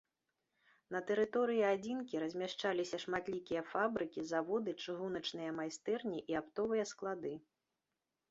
[0.93, 7.33] На тэрыторыі адзінкі размяшчаліся шматлікія фабрыкі, заводы, чыгуначныя майстэрні і аптовыя склады.